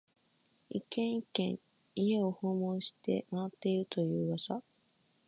[0.67, 1.59] 一軒、一軒、
[1.93, 4.63] 家を訪問して回っていると言う噂